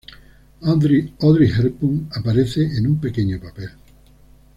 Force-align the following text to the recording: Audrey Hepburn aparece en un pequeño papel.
Audrey 0.61 1.13
Hepburn 1.51 2.09
aparece 2.15 2.61
en 2.65 2.87
un 2.87 2.99
pequeño 2.99 3.39
papel. 3.39 3.69